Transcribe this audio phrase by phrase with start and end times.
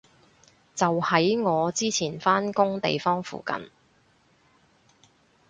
[0.73, 3.69] 就喺我之前返工地方附近